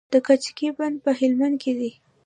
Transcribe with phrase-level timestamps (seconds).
[0.13, 1.91] د کجکي بند په هلمند کې دی